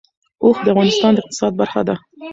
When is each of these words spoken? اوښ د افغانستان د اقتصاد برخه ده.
اوښ 0.43 0.57
د 0.63 0.67
افغانستان 0.73 1.11
د 1.13 1.19
اقتصاد 1.21 1.53
برخه 1.61 1.81
ده. 1.87 1.95